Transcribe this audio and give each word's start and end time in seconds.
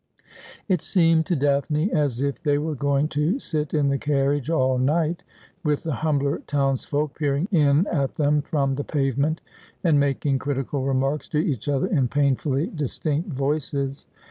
It 0.67 0.81
seemed 0.81 1.27
to 1.27 1.35
Daphne 1.35 1.91
as 1.91 2.23
if 2.23 2.41
they 2.41 2.57
were 2.57 2.73
going 2.73 3.07
to 3.09 3.37
sit 3.37 3.71
in 3.71 3.89
the 3.89 3.99
carriage 3.99 4.49
all 4.49 4.79
night, 4.79 5.21
with 5.63 5.83
the 5.83 5.93
humbler 6.01 6.39
townsfolk 6.47 7.15
peering 7.19 7.47
in 7.51 7.85
at 7.85 8.15
them 8.15 8.41
from 8.41 8.73
the 8.77 8.83
pavement, 8.83 9.41
and 9.83 9.99
making 9.99 10.39
critical 10.39 10.81
remarks 10.85 11.27
to 11.27 11.37
each 11.37 11.69
other 11.69 11.85
in 11.85 12.07
painfully 12.07 12.71
distinct 12.73 13.29
voices. 13.29 14.07